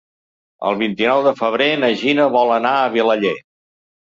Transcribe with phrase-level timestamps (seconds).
[0.69, 3.37] El vint-i-nou de febrer na Gina vol anar a Vilaller.